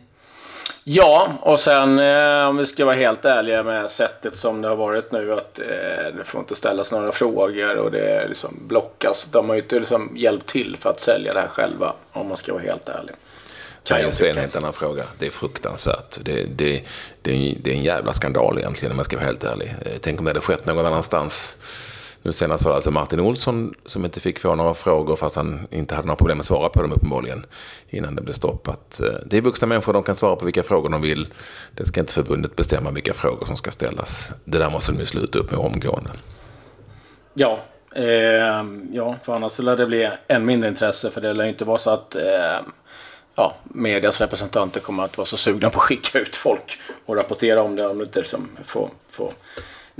Ja, 0.85 1.33
och 1.41 1.61
sen 1.61 1.99
eh, 1.99 2.49
om 2.49 2.57
vi 2.57 2.67
ska 2.67 2.85
vara 2.85 2.97
helt 2.97 3.25
ärliga 3.25 3.63
med 3.63 3.91
sättet 3.91 4.37
som 4.37 4.63
det 4.63 4.69
har 4.69 4.77
varit 4.77 5.13
nu 5.13 5.33
att 5.33 5.59
eh, 5.59 6.17
det 6.17 6.25
får 6.25 6.41
inte 6.41 6.55
ställas 6.55 6.93
några 6.93 7.13
frågor 7.13 7.77
och 7.77 7.91
det 7.91 8.29
liksom 8.29 8.55
blockas. 8.69 9.29
De 9.33 9.49
har 9.49 9.57
ju 9.57 9.63
inte 9.63 9.79
liksom 9.79 10.13
hjälpt 10.17 10.47
till 10.47 10.77
för 10.81 10.91
att 10.91 11.01
sälja 11.01 11.33
det 11.33 11.41
här 11.41 11.49
själva 11.49 11.95
om 12.13 12.29
man 12.29 12.37
ska 12.37 12.53
vara 12.53 12.63
helt 12.63 12.89
ärlig. 12.89 13.15
Det 13.83 13.95
är 13.95 14.39
en 14.39 14.51
annan 14.55 14.73
fråga. 14.73 15.05
Det 15.19 15.27
är 15.27 15.31
fruktansvärt. 15.31 16.19
Det, 16.21 16.45
det, 16.45 16.83
det, 17.23 17.31
är 17.31 17.37
en, 17.37 17.63
det 17.63 17.71
är 17.71 17.75
en 17.75 17.83
jävla 17.83 18.13
skandal 18.13 18.59
egentligen 18.59 18.93
om 18.93 18.99
jag 18.99 19.07
ska 19.07 19.17
vara 19.17 19.27
helt 19.27 19.45
ärlig. 19.45 19.75
Eh, 19.87 19.93
tänk 20.01 20.19
om 20.19 20.25
det 20.25 20.31
hade 20.31 20.41
skett 20.41 20.67
någon 20.67 20.87
annanstans. 20.87 21.57
Nu 22.23 22.33
senast 22.33 22.65
var 22.65 22.71
det 22.71 22.75
alltså 22.75 22.91
Martin 22.91 23.21
Olsson 23.21 23.75
som 23.87 24.05
inte 24.05 24.21
fick 24.21 24.39
få 24.39 24.55
några 24.55 24.75
frågor 24.75 25.17
fast 25.17 25.37
han 25.37 25.67
inte 25.71 25.95
hade 25.95 26.07
några 26.07 26.17
problem 26.17 26.41
att 26.41 26.47
svara 26.47 26.69
på 26.69 26.83
dem 26.83 26.93
uppenbarligen 26.93 27.47
innan 27.89 28.15
det 28.15 28.23
blev 28.23 28.33
stoppat. 28.33 29.01
Eh, 29.01 29.27
det 29.27 29.37
är 29.37 29.41
vuxna 29.41 29.69
människor, 29.69 29.93
de 29.93 30.03
kan 30.03 30.15
svara 30.15 30.37
på 30.37 30.45
vilka 30.45 30.63
frågor 30.63 30.89
de 30.89 31.03
vill. 31.03 31.27
Det 31.77 31.85
ska 31.85 32.01
inte 32.01 32.13
förbundet 32.13 32.57
bestämma 32.57 32.91
vilka 32.91 33.15
frågor 33.15 33.47
som 33.47 33.57
ska 33.57 33.71
ställas. 33.71 34.33
Det 34.45 34.59
där 34.59 34.71
måste 34.71 34.93
de 34.93 34.99
ju 34.99 35.07
sluta 35.07 35.39
upp 35.39 35.51
med 35.51 35.61
omgående. 35.61 36.11
Ja, 37.35 37.59
eh, 37.95 38.65
ja 38.93 39.17
för 39.25 39.35
annars 39.35 39.59
lär 39.59 39.77
det 39.77 39.87
bli 39.87 40.11
än 40.29 40.45
mindre 40.45 40.69
intresse 40.69 41.11
för 41.11 41.21
det 41.21 41.33
lär 41.33 41.45
inte 41.45 41.65
vara 41.65 41.79
så 41.79 41.91
att 41.91 42.17
eh, 42.17 42.61
ja, 43.35 43.55
medias 43.63 44.21
representanter 44.21 44.81
kommer 44.81 45.05
att 45.05 45.19
vara 45.19 45.27
så 45.27 45.37
sugna 45.37 45.71
på 45.71 45.79
att 45.79 45.85
skicka 45.85 46.19
ut 46.19 46.37
folk 46.37 46.79
och 47.07 47.17
rapportera 47.17 47.63
om 47.63 47.77
det 47.77 47.87
om 47.87 47.99
det 47.99 48.05
inte 48.05 48.19
liksom 48.19 48.49
får, 48.67 48.91
får 49.11 49.33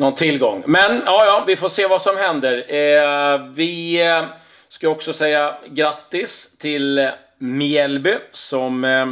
någon 0.01 0.15
tillgång. 0.15 0.63
Men 0.67 1.03
ja, 1.07 1.25
ja, 1.27 1.45
vi 1.47 1.57
får 1.57 1.69
se 1.69 1.87
vad 1.87 2.03
som 2.03 2.17
händer. 2.17 2.75
Eh, 2.75 3.47
vi 3.55 4.03
eh, 4.07 4.25
ska 4.69 4.89
också 4.89 5.13
säga 5.13 5.57
grattis 5.67 6.59
till 6.59 7.11
Mjällby 7.39 8.15
som 8.33 8.85
eh, 8.85 9.11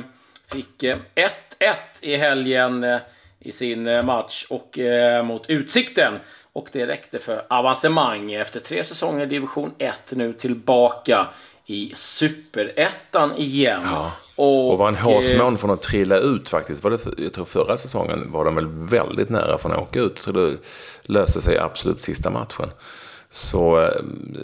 fick 0.52 0.82
1-1 0.82 0.94
eh, 1.58 1.74
i 2.00 2.16
helgen 2.16 2.84
eh, 2.84 2.98
i 3.40 3.52
sin 3.52 3.86
eh, 3.86 4.02
match 4.02 4.46
och 4.50 4.78
eh, 4.78 5.22
mot 5.22 5.50
Utsikten. 5.50 6.14
Och 6.52 6.68
det 6.72 6.86
räckte 6.86 7.18
för 7.18 7.44
avancemang 7.48 8.32
efter 8.32 8.60
tre 8.60 8.84
säsonger 8.84 9.22
i 9.22 9.28
division 9.28 9.74
1 9.78 9.94
nu 10.10 10.32
tillbaka 10.32 11.26
i 11.70 11.92
superettan 11.94 13.36
igen. 13.36 13.80
Ja. 13.84 14.12
Och, 14.36 14.72
och 14.72 14.78
var 14.78 14.88
en 14.88 14.96
hårsmån 14.96 15.58
från 15.58 15.70
att 15.70 15.82
trilla 15.82 16.18
ut 16.18 16.48
faktiskt. 16.48 16.84
Var 16.84 16.90
det, 16.90 17.22
jag 17.22 17.32
tror 17.32 17.44
förra 17.44 17.76
säsongen 17.76 18.32
var 18.32 18.44
de 18.44 18.54
väl 18.54 18.66
väldigt 18.66 19.28
nära 19.28 19.58
från 19.58 19.72
att 19.72 19.78
åka 19.78 20.00
ut. 20.00 20.12
Jag 20.26 20.34
tror 20.34 20.46
det 20.46 20.56
löste 21.02 21.40
sig 21.40 21.58
absolut 21.58 22.00
sista 22.00 22.30
matchen. 22.30 22.70
Så 23.30 23.80
eh, 23.80 23.90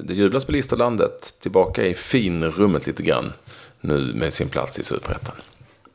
det 0.02 0.14
jublas 0.14 0.44
på 0.44 0.52
Listerlandet. 0.52 1.34
Tillbaka 1.40 1.82
i 1.82 1.94
finrummet 1.94 2.86
lite 2.86 3.02
grann 3.02 3.32
nu 3.80 4.12
med 4.14 4.32
sin 4.32 4.48
plats 4.48 4.78
i 4.78 4.84
superettan. 4.84 5.34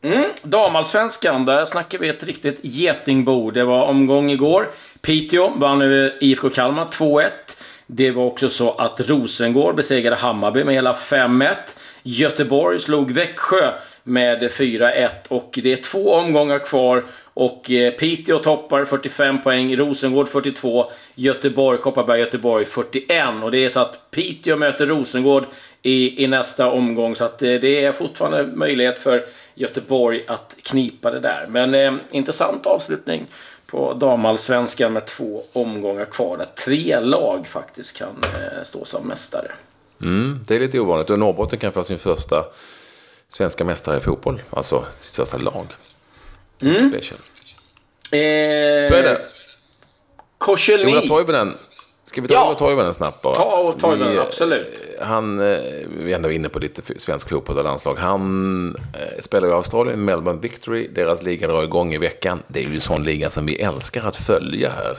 Mm, 0.01 0.29
Damallsvenskan, 0.43 1.45
där 1.45 1.65
snackar 1.65 1.99
vi 1.99 2.09
ett 2.09 2.23
riktigt 2.23 2.59
getingbo. 2.61 3.51
Det 3.51 3.63
var 3.63 3.85
omgång 3.85 4.31
igår. 4.31 4.69
Piteå 5.01 5.49
vann 5.55 5.81
över 5.81 6.23
IFK 6.23 6.49
Kalmar 6.49 6.85
2-1. 6.85 7.29
Det 7.91 8.11
var 8.11 8.23
också 8.23 8.49
så 8.49 8.71
att 8.71 9.09
Rosengård 9.09 9.75
besegrade 9.75 10.15
Hammarby 10.15 10.63
med 10.63 10.75
hela 10.75 10.93
5-1. 10.93 11.55
Göteborg 12.03 12.79
slog 12.79 13.11
Växjö 13.11 13.71
med 14.03 14.43
4-1 14.43 15.09
och 15.27 15.59
det 15.63 15.71
är 15.71 15.75
två 15.75 16.13
omgångar 16.13 16.59
kvar 16.59 17.05
och 17.33 17.71
eh, 17.71 17.93
Piteå 17.93 18.39
toppar 18.39 18.85
45 18.85 19.41
poäng, 19.41 19.75
Rosengård 19.75 20.29
42, 20.29 20.91
Göteborg, 21.15 21.77
Kopparberg, 21.77 22.19
Göteborg 22.19 22.65
41 22.65 23.43
och 23.43 23.51
det 23.51 23.65
är 23.65 23.69
så 23.69 23.79
att 23.79 24.11
Piteå 24.11 24.57
möter 24.57 24.87
Rosengård 24.87 25.45
i, 25.81 26.23
i 26.23 26.27
nästa 26.27 26.71
omgång 26.71 27.15
så 27.15 27.25
att 27.25 27.41
eh, 27.41 27.53
det 27.53 27.85
är 27.85 27.91
fortfarande 27.91 28.43
möjlighet 28.55 28.99
för 28.99 29.25
Göteborg 29.55 30.23
att 30.27 30.55
knipa 30.63 31.11
det 31.11 31.19
där. 31.19 31.45
Men 31.49 31.75
eh, 31.75 31.93
intressant 32.11 32.65
avslutning 32.65 33.27
på 33.71 33.93
damallsvenskan 33.93 34.93
med 34.93 35.05
två 35.07 35.43
omgångar 35.53 36.05
kvar. 36.05 36.37
Där 36.37 36.47
tre 36.65 36.99
lag 36.99 37.47
faktiskt 37.47 37.97
kan 37.97 38.09
eh, 38.23 38.63
stå 38.63 38.85
som 38.85 39.07
mästare. 39.07 39.51
Mm, 40.01 40.39
det 40.47 40.55
är 40.55 40.59
lite 40.59 40.79
ovanligt. 40.79 41.09
Och 41.09 41.19
Norrbotten 41.19 41.59
kan 41.59 41.71
få 41.71 41.83
sin 41.83 41.97
första 41.97 42.45
svenska 43.29 43.63
mästare 43.65 43.97
i 43.97 43.99
fotboll. 43.99 44.41
Alltså 44.49 44.85
sitt 44.91 45.15
första 45.15 45.37
lag. 45.37 45.65
Mm. 46.61 46.89
Special. 46.89 47.19
Eh, 48.11 48.87
Så 48.87 48.93
är 48.95 49.03
det. 49.03 49.21
Korseli. 50.37 50.91
Ola 50.91 51.01
Toivonen 51.01 51.57
Ska 52.09 52.21
vi 52.21 52.27
ta 52.27 52.33
ja. 52.33 52.55
Toivonen 52.55 52.93
snabbt 52.93 53.21
bara? 53.21 53.35
Ta 53.35 53.75
Toivonen, 53.79 54.19
absolut. 54.19 54.83
Han, 55.01 55.39
eh, 55.39 55.59
vi 55.97 56.11
är 56.11 56.15
ändå 56.15 56.31
inne 56.31 56.49
på 56.49 56.59
lite 56.59 56.99
svensk 56.99 57.29
fotboll 57.29 57.57
och 57.57 57.63
landslag. 57.63 57.95
Han 57.95 58.75
eh, 58.75 59.19
spelar 59.19 59.47
i 59.47 59.51
Australien, 59.51 60.05
Melbourne 60.05 60.39
Victory. 60.41 60.87
Deras 60.87 61.23
liga 61.23 61.47
drar 61.47 61.63
igång 61.63 61.93
i 61.93 61.97
veckan. 61.97 62.43
Det 62.47 62.59
är 62.59 62.63
ju 62.63 62.75
en 62.75 62.81
sån 62.81 63.03
liga 63.03 63.29
som 63.29 63.45
vi 63.45 63.55
älskar 63.55 64.07
att 64.07 64.15
följa 64.15 64.69
här 64.69 64.97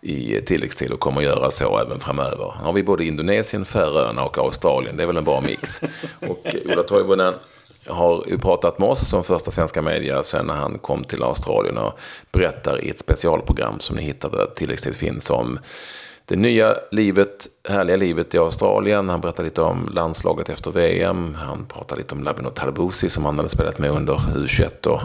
i 0.00 0.40
tilläggstid 0.40 0.92
och 0.92 1.00
kommer 1.00 1.20
att 1.20 1.26
göra 1.26 1.50
så 1.50 1.78
även 1.78 2.00
framöver. 2.00 2.52
Har 2.56 2.72
vi 2.72 2.82
både 2.82 3.04
Indonesien, 3.04 3.64
Färöarna 3.64 4.24
och 4.24 4.38
Australien. 4.38 4.96
Det 4.96 5.02
är 5.02 5.06
väl 5.06 5.16
en 5.16 5.24
bra 5.24 5.40
mix. 5.40 5.82
och 6.28 6.46
Ola 6.64 6.82
Toivonen 6.82 7.34
har 7.86 8.24
ju 8.28 8.38
pratat 8.38 8.78
med 8.78 8.88
oss 8.88 9.08
som 9.08 9.24
första 9.24 9.50
svenska 9.50 9.82
media 9.82 10.22
sen 10.22 10.46
när 10.46 10.54
han 10.54 10.78
kom 10.78 11.04
till 11.04 11.22
Australien 11.22 11.78
och 11.78 11.98
berättar 12.32 12.84
i 12.84 12.90
ett 12.90 12.98
specialprogram 12.98 13.80
som 13.80 13.96
ni 13.96 14.02
hittade 14.02 14.36
där 14.36 14.46
tilläggstid 14.46 14.96
finns 14.96 15.30
om 15.30 15.58
det 16.28 16.36
nya 16.36 16.76
livet, 16.90 17.46
härliga 17.68 17.96
livet 17.96 18.34
i 18.34 18.38
Australien. 18.38 19.08
Han 19.08 19.20
berättar 19.20 19.44
lite 19.44 19.62
om 19.62 19.88
landslaget 19.92 20.48
efter 20.48 20.70
VM. 20.70 21.34
Han 21.34 21.66
pratar 21.66 21.96
lite 21.96 22.14
om 22.14 22.24
Labino 22.24 22.50
Talbusi 22.50 23.08
som 23.08 23.24
han 23.24 23.36
hade 23.36 23.48
spelat 23.48 23.78
med 23.78 23.90
under 23.90 24.14
U21. 24.14 24.86
Och, 24.86 25.00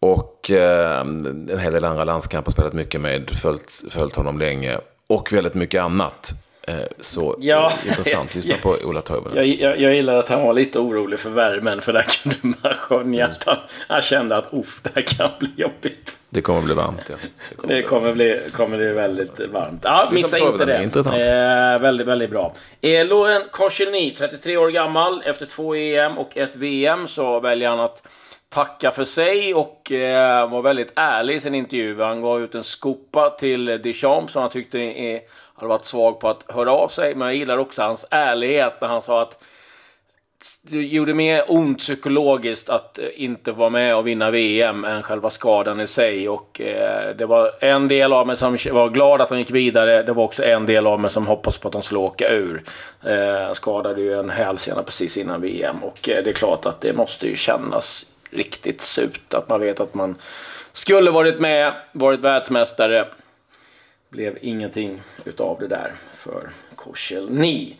och 0.00 0.50
eh, 0.50 1.00
en 1.00 1.58
hel 1.58 1.72
del 1.72 1.84
andra 1.84 2.04
landskamper 2.04 2.52
spelat 2.52 2.72
mycket 2.72 3.00
med, 3.00 3.30
följt, 3.30 3.84
följt 3.90 4.16
honom 4.16 4.38
länge. 4.38 4.78
Och 5.06 5.32
väldigt 5.32 5.54
mycket 5.54 5.82
annat. 5.82 6.32
Eh, 6.68 6.74
så 7.00 7.36
ja, 7.40 7.72
intressant. 7.86 8.34
Lyssna 8.34 8.56
på 8.62 8.76
Ola 8.84 9.00
Toivonen. 9.00 9.36
Jag, 9.36 9.46
jag, 9.46 9.80
jag, 9.80 9.94
gillar 9.94 10.14
att 10.14 10.28
han 10.28 10.42
var 10.42 10.52
lite 10.52 10.78
orolig 10.78 11.18
för 11.18 11.30
värmen. 11.30 11.82
För 11.82 11.92
där 11.92 12.02
kunde 12.02 12.58
man 12.62 12.74
skönja 12.74 13.26
att 13.26 13.44
han, 13.44 13.56
han 13.88 14.00
kände 14.00 14.36
att 14.36 14.50
det 14.82 14.90
här 14.94 15.02
kan 15.02 15.30
bli 15.38 15.48
jobbigt. 15.56 16.18
Det 16.30 16.40
kommer 16.40 16.62
bli 16.62 16.74
varmt, 16.74 17.02
ja. 17.08 17.16
Det 17.50 17.56
kommer, 17.56 17.74
det 17.74 17.82
kommer 17.82 18.12
bli, 18.12 18.40
kommer 18.52 18.76
bli 18.76 18.92
väldigt 18.92 19.40
varmt. 19.40 19.80
Ja, 19.84 20.08
missa 20.12 20.38
inte 20.38 20.64
det. 20.64 20.82
Intressant. 20.82 21.16
Eh, 21.16 21.78
väldigt, 21.82 22.06
väldigt 22.06 22.30
bra. 22.30 22.54
Eh, 22.80 23.06
Loren 23.06 23.42
Koscielny, 23.50 24.14
33 24.18 24.56
år 24.56 24.68
gammal. 24.68 25.22
Efter 25.24 25.46
två 25.46 25.74
EM 25.74 26.18
och 26.18 26.36
ett 26.36 26.56
VM 26.56 27.08
så 27.08 27.40
väljer 27.40 27.68
han 27.68 27.80
att 27.80 28.06
tacka 28.48 28.90
för 28.90 29.04
sig 29.04 29.54
och 29.54 29.92
eh, 29.92 30.50
var 30.50 30.62
väldigt 30.62 30.92
ärlig 30.96 31.36
i 31.36 31.40
sin 31.40 31.54
intervju. 31.54 32.00
Han 32.00 32.20
gav 32.20 32.42
ut 32.42 32.54
en 32.54 32.64
skopa 32.64 33.30
till 33.30 33.64
Deschamps 33.64 34.32
som 34.32 34.42
han 34.42 34.50
tyckte 34.50 34.78
är 34.78 35.20
hade 35.62 35.68
varit 35.68 35.84
svag 35.84 36.20
på 36.20 36.28
att 36.28 36.44
höra 36.48 36.72
av 36.72 36.88
sig. 36.88 37.14
Men 37.14 37.28
jag 37.28 37.36
gillar 37.36 37.58
också 37.58 37.82
hans 37.82 38.06
ärlighet 38.10 38.72
när 38.80 38.88
han 38.88 39.02
sa 39.02 39.22
att 39.22 39.44
det 40.62 40.76
gjorde 40.78 41.14
mer 41.14 41.44
ont 41.48 41.78
psykologiskt 41.78 42.70
att 42.70 42.98
eh, 42.98 43.04
inte 43.14 43.52
vara 43.52 43.70
med 43.70 43.96
och 43.96 44.06
vinna 44.06 44.30
VM 44.30 44.84
än 44.84 45.02
själva 45.02 45.30
skadan 45.30 45.80
i 45.80 45.86
sig. 45.86 46.28
Och 46.28 46.60
eh, 46.60 47.16
det 47.16 47.26
var 47.26 47.50
en 47.60 47.88
del 47.88 48.12
av 48.12 48.26
mig 48.26 48.36
som 48.36 48.58
var 48.72 48.88
glad 48.88 49.20
att 49.20 49.30
han 49.30 49.38
gick 49.38 49.50
vidare. 49.50 50.02
Det 50.02 50.12
var 50.12 50.24
också 50.24 50.44
en 50.44 50.66
del 50.66 50.86
av 50.86 51.00
mig 51.00 51.10
som 51.10 51.26
hoppades 51.26 51.58
på 51.58 51.68
att 51.68 51.72
de 51.72 51.82
skulle 51.82 52.00
åka 52.00 52.28
ur. 52.28 52.62
Eh, 53.04 53.52
skadade 53.52 54.00
ju 54.00 54.18
en 54.18 54.30
hälsena 54.30 54.82
precis 54.82 55.16
innan 55.16 55.40
VM 55.40 55.84
och 55.84 56.08
eh, 56.08 56.24
det 56.24 56.30
är 56.30 56.34
klart 56.34 56.66
att 56.66 56.80
det 56.80 56.92
måste 56.92 57.28
ju 57.28 57.36
kännas 57.36 58.06
riktigt 58.30 58.80
surt 58.80 59.34
att 59.34 59.48
man 59.48 59.60
vet 59.60 59.80
att 59.80 59.94
man 59.94 60.16
skulle 60.72 61.10
varit 61.10 61.40
med, 61.40 61.72
varit 61.92 62.20
världsmästare 62.20 63.06
blev 64.12 64.38
ingenting 64.40 65.02
utav 65.24 65.60
det 65.60 65.66
där 65.66 65.92
för 66.16 66.50
Korselny. 66.76 67.74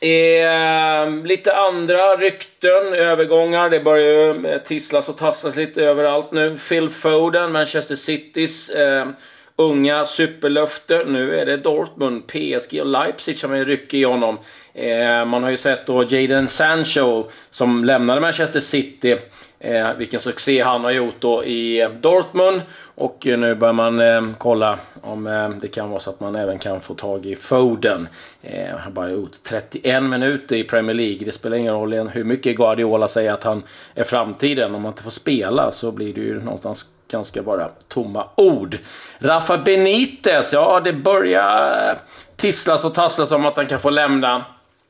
Eh, 0.00 1.24
lite 1.24 1.56
andra 1.56 2.16
rykten, 2.16 2.94
övergångar. 2.94 3.70
Det 3.70 3.80
börjar 3.80 4.34
ju 4.34 4.58
tisslas 4.58 5.08
och 5.08 5.16
tasslas 5.16 5.56
lite 5.56 5.82
överallt 5.82 6.32
nu. 6.32 6.58
Phil 6.68 6.90
Foden, 6.90 7.52
Manchester 7.52 7.96
Citys 7.96 8.70
eh, 8.70 9.08
unga 9.56 10.04
superlöfte. 10.04 11.04
Nu 11.06 11.38
är 11.38 11.46
det 11.46 11.56
Dortmund, 11.56 12.26
PSG 12.26 12.80
och 12.80 12.86
Leipzig 12.86 13.38
som 13.38 13.52
är 13.52 13.64
ryck 13.64 13.94
i 13.94 14.04
honom. 14.04 14.38
Eh, 14.74 15.24
man 15.24 15.42
har 15.42 15.50
ju 15.50 15.56
sett 15.56 15.86
då 15.86 16.04
Jadon 16.04 16.48
Sancho 16.48 17.24
som 17.50 17.84
lämnade 17.84 18.20
Manchester 18.20 18.60
City 18.60 19.18
Eh, 19.60 19.94
vilken 19.94 20.20
succé 20.20 20.62
han 20.62 20.84
har 20.84 20.90
gjort 20.90 21.14
då 21.18 21.44
i 21.44 21.80
eh, 21.80 21.90
Dortmund. 21.90 22.62
Och 22.94 23.26
eh, 23.26 23.38
nu 23.38 23.54
börjar 23.54 23.72
man 23.72 24.00
eh, 24.00 24.22
kolla 24.38 24.78
om 25.00 25.26
eh, 25.26 25.48
det 25.48 25.68
kan 25.68 25.90
vara 25.90 26.00
så 26.00 26.10
att 26.10 26.20
man 26.20 26.36
även 26.36 26.58
kan 26.58 26.80
få 26.80 26.94
tag 26.94 27.26
i 27.26 27.36
Foden. 27.36 28.08
Eh, 28.42 28.68
han 28.70 28.80
har 28.80 28.90
bara 28.90 29.10
gjort 29.10 29.32
31 29.42 30.02
minuter 30.02 30.56
i 30.56 30.64
Premier 30.64 30.94
League. 30.94 31.24
Det 31.24 31.32
spelar 31.32 31.56
ingen 31.56 31.74
roll 31.74 32.08
hur 32.08 32.24
mycket 32.24 32.56
Guardiola 32.56 33.08
säger 33.08 33.32
att 33.32 33.44
han 33.44 33.62
är 33.94 34.04
framtiden. 34.04 34.74
Om 34.74 34.82
man 34.82 34.92
inte 34.92 35.02
får 35.02 35.10
spela 35.10 35.70
så 35.70 35.92
blir 35.92 36.14
det 36.14 36.20
ju 36.20 36.42
någonstans 36.42 36.86
ganska 37.08 37.42
bara 37.42 37.68
tomma 37.88 38.24
ord. 38.34 38.78
Rafa 39.18 39.58
Benitez, 39.58 40.52
ja 40.52 40.80
det 40.80 40.92
börjar 40.92 41.90
eh, 41.90 41.96
tisslas 42.36 42.84
och 42.84 42.94
tasslas 42.94 43.32
om 43.32 43.46
att 43.46 43.56
han 43.56 43.66
kan 43.66 43.80
få 43.80 43.90
lämna. 43.90 44.44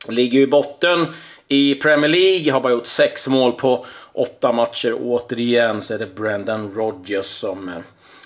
Ligger 0.07 0.37
ju 0.37 0.43
i 0.43 0.47
botten 0.47 1.07
i 1.47 1.75
Premier 1.75 2.09
League, 2.09 2.51
har 2.51 2.61
bara 2.61 2.73
gjort 2.73 2.85
sex 2.85 3.27
mål 3.27 3.51
på 3.51 3.85
åtta 4.19 4.51
matcher. 4.51 4.95
Återigen 4.99 5.81
så 5.81 5.93
är 5.93 5.97
det 5.97 6.15
Brendan 6.15 6.73
Rodgers 6.73 7.25
som 7.25 7.69
eh, 7.69 7.75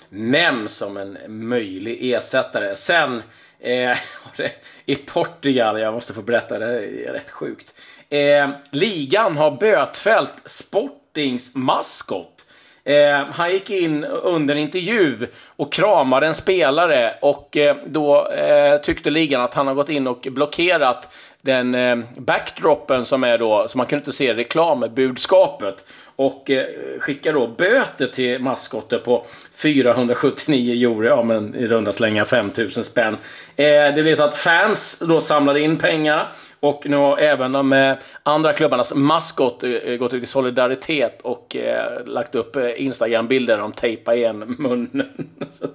nämns 0.08 0.72
som 0.72 0.96
en 0.96 1.18
möjlig 1.28 2.12
ersättare. 2.12 2.76
Sen 2.76 3.22
eh, 3.60 3.98
i 4.86 4.96
Portugal, 4.96 5.80
jag 5.80 5.94
måste 5.94 6.14
få 6.14 6.22
berätta, 6.22 6.58
det 6.58 6.66
är 7.06 7.12
rätt 7.12 7.30
sjukt. 7.30 7.74
Eh, 8.08 8.50
ligan 8.70 9.36
har 9.36 9.50
bötfällt 9.50 10.32
Sportings 10.44 11.54
maskot. 11.54 12.46
Eh, 12.84 13.26
han 13.30 13.52
gick 13.52 13.70
in 13.70 14.04
under 14.04 14.54
en 14.54 14.60
intervju 14.60 15.26
och 15.56 15.72
kramade 15.72 16.26
en 16.26 16.34
spelare 16.34 17.14
och 17.20 17.56
eh, 17.56 17.76
då 17.86 18.28
eh, 18.28 18.80
tyckte 18.80 19.10
ligan 19.10 19.40
att 19.40 19.54
han 19.54 19.66
har 19.66 19.74
gått 19.74 19.88
in 19.88 20.06
och 20.06 20.26
blockerat 20.30 21.08
den 21.44 21.74
eh, 21.74 21.98
backdropen 22.16 23.04
som 23.04 23.24
är 23.24 23.38
då, 23.38 23.66
så 23.68 23.78
man 23.78 23.86
kunde 23.86 24.00
inte 24.00 24.12
se 24.12 24.34
reklambudskapet. 24.34 25.86
Och 26.16 26.50
eh, 26.50 26.66
skickar 26.98 27.32
då 27.32 27.46
böter 27.46 28.06
till 28.06 28.38
maskotter 28.38 28.98
på 28.98 29.24
479 29.56 30.90
euro, 30.90 31.04
ja 31.04 31.22
men 31.22 31.54
i 31.54 31.66
runda 31.66 31.92
slängar 31.92 32.24
5000 32.24 32.84
spänn. 32.84 33.16
Eh, 33.56 33.94
det 33.94 34.02
blev 34.02 34.16
så 34.16 34.22
att 34.22 34.34
fans 34.34 35.02
då 35.08 35.20
samlade 35.20 35.60
in 35.60 35.78
pengar 35.78 36.32
och 36.64 36.86
nu 36.86 36.96
har 36.96 37.18
även 37.18 37.52
de 37.52 37.72
eh, 37.72 37.96
andra 38.22 38.52
klubbarnas 38.52 38.94
maskot 38.94 39.64
eh, 39.64 39.96
gått 39.96 40.12
ut 40.12 40.22
i 40.22 40.26
solidaritet 40.26 41.20
och 41.22 41.56
eh, 41.56 42.06
lagt 42.06 42.34
upp 42.34 42.56
Instagram-bilder 42.56 43.60
om 43.60 43.72
tejpa 43.72 44.14
igen 44.14 44.56
munnen. 44.58 45.30
så 45.52 45.66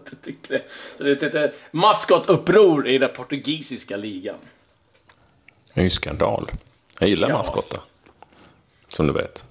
det, 0.47 0.61
så 0.97 1.03
det 1.03 1.23
är 1.23 1.35
ett 1.35 1.55
maskotuppror 1.71 2.87
i 2.87 2.97
den 2.97 3.09
portugisiska 3.09 3.97
ligan. 3.97 4.35
Det 5.73 5.81
är 5.81 5.83
ju 5.83 5.89
skandal. 5.89 6.51
Jag 6.99 7.09
gillar 7.09 7.29
ja. 7.29 7.37
maskotar. 7.37 7.79
Som 8.87 9.07
du 9.07 9.13
vet. 9.13 9.45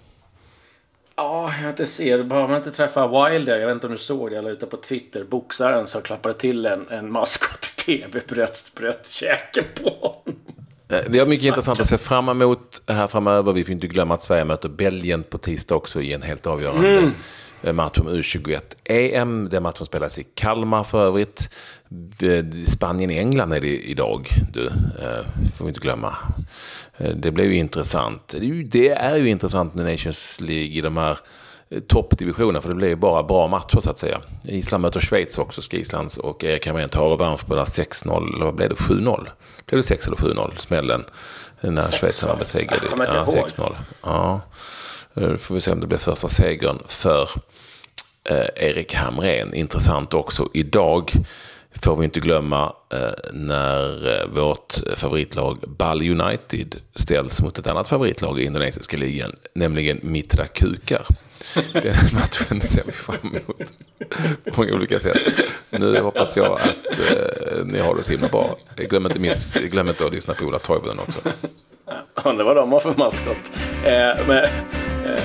Ja, 1.17 1.53
jag 1.63 1.71
inte 1.71 1.87
ser. 1.87 2.23
Bara 2.23 2.47
man 2.47 2.57
inte 2.57 2.71
träffar 2.71 3.31
Wilder. 3.31 3.59
Jag 3.59 3.67
vet 3.67 3.75
inte 3.75 3.87
om 3.87 3.93
du 3.93 3.99
såg 3.99 4.31
det. 4.31 4.35
Jag 4.37 4.45
la 4.45 4.51
ute 4.51 4.67
på 4.67 4.77
Twitter. 4.77 5.25
Boxaren 5.25 5.87
som 5.87 6.03
klappade 6.03 6.35
till 6.35 6.67
en, 6.67 6.89
en 6.89 7.13
maskot 7.13 7.67
i 7.67 7.81
tv. 7.85 8.21
Bröt, 8.29 8.73
bröt 8.75 9.11
käken 9.11 9.65
på 9.83 9.91
honom. 9.91 10.39
Eh, 10.89 11.01
vi 11.09 11.19
har 11.19 11.27
mycket 11.27 11.47
intressant 11.47 11.81
att 11.81 11.87
se 11.87 11.99
fram 11.99 12.29
emot 12.29 12.83
här 12.87 13.07
framöver. 13.07 13.53
Vi 13.53 13.65
får 13.65 13.73
inte 13.73 13.87
glömma 13.87 14.15
att 14.15 14.23
Sverige 14.23 14.45
möter 14.45 14.69
Belgien 14.69 15.23
på 15.23 15.39
tisdag 15.39 15.75
också 15.75 16.01
i 16.01 16.13
en 16.13 16.23
helt 16.23 16.47
avgörande 16.47 16.89
mm. 16.89 17.13
Eh, 17.63 17.73
match 17.73 17.99
om 17.99 18.09
U21-EM. 18.09 19.49
Den 19.49 19.63
matchen 19.63 19.87
spelas 19.87 20.19
i 20.19 20.25
Kalmar 20.35 20.83
för 20.83 21.07
övrigt. 21.07 21.55
Spanien-England 22.67 23.53
är 23.53 23.61
det 23.61 23.79
idag, 23.79 24.29
du. 24.53 24.67
Eh, 24.67 25.27
får 25.57 25.65
vi 25.65 25.69
inte 25.69 25.81
glömma. 25.81 26.15
Det 27.15 27.31
blir 27.31 27.45
ju 27.45 27.57
intressant. 27.57 28.35
Det 28.65 28.89
är 28.89 29.17
ju 29.17 29.29
intressant 29.29 29.75
med 29.75 29.85
Nations 29.91 30.41
League 30.41 30.79
i 30.79 30.81
de 30.81 30.97
här 30.97 31.19
toppdivisionen, 31.89 32.63
för 32.63 32.69
det 32.69 32.75
blir 32.75 32.97
bara 32.97 33.23
bra 33.23 33.49
matcher 33.49 33.81
så 33.81 33.91
att 33.91 33.99
säga. 33.99 34.21
Island 34.45 34.83
möter 34.83 35.01
Schweiz 35.01 35.39
också, 35.39 35.63
ska 35.63 35.77
Islands 35.77 36.19
och 36.19 36.45
Erik 36.45 36.67
Hamrén 36.67 36.89
tar 36.89 37.05
och 37.05 37.19
vann 37.19 37.39
på 37.47 37.55
6-0, 37.55 38.35
eller 38.35 38.45
vad 38.45 38.55
blev 38.55 38.69
det, 38.69 38.75
7-0? 38.75 39.29
Blev 39.67 39.79
det 39.79 39.83
6 39.83 40.07
eller 40.07 40.17
7-0, 40.17 40.57
smällen, 40.57 41.05
när 41.61 41.83
Schweiz 41.83 42.23
var 42.23 42.37
besegrade? 42.37 42.83
Ja, 42.99 43.25
6-0. 43.25 43.77
Ja, 44.03 44.41
då 45.15 45.39
får 45.39 45.55
vi 45.55 45.61
se 45.61 45.73
om 45.73 45.81
det 45.81 45.87
blir 45.87 45.99
första 45.99 46.29
segern 46.29 46.79
för 46.87 47.29
eh, 48.25 48.47
Erik 48.57 48.95
Hamrén. 48.95 49.55
Intressant 49.55 50.15
också 50.15 50.49
idag 50.55 51.13
får 51.83 51.97
vi 51.97 52.05
inte 52.05 52.21
glömma 52.21 52.73
eh, 52.93 53.31
när 53.33 54.21
eh, 54.21 54.27
vårt 54.29 54.75
favoritlag 54.97 55.59
Ball 55.79 56.21
United 56.21 56.77
ställs 56.95 57.43
mot 57.43 57.59
ett 57.59 57.67
annat 57.67 57.89
favoritlag 57.89 58.41
i 58.41 58.45
indonesiska 58.45 58.97
ligan, 58.97 59.37
nämligen 59.55 60.01
Mitra 60.03 60.45
Kukar. 60.45 61.07
Den 61.73 61.97
matchen 62.13 62.61
ser 62.61 62.83
vi 62.87 62.93
fram 62.93 63.17
emot 63.31 63.73
på 64.45 64.61
många 64.61 64.75
olika 64.75 65.01
sätt. 65.01 65.19
Nu 65.71 66.01
hoppas 66.01 66.37
jag 66.37 66.61
att 66.61 66.99
eh, 66.99 67.65
ni 67.65 67.79
har 67.79 67.97
det 67.97 68.03
så 68.03 68.13
himla 68.13 68.29
bra. 68.29 68.57
Glöm 68.77 69.07
inte, 69.07 69.19
miss, 69.19 69.55
glöm 69.55 69.89
inte 69.89 70.07
att 70.07 70.13
lyssna 70.13 70.35
på 70.35 70.45
Ola 70.45 70.59
Toivonen 70.59 70.99
också. 70.99 71.21
Det 72.25 72.45
var 72.45 72.55
de 72.55 72.73
har 72.73 72.81
för 72.81 72.95
maskot. 72.95 73.53
Eh, 73.85 74.27
men, 74.27 74.45
eh, 74.45 75.23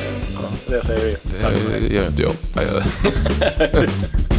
det 0.67 0.84
säger 0.86 1.06
vi. 1.06 1.17
Det 1.88 1.93
gör 1.93 2.08
inte 2.08 2.23
jag 2.23 2.34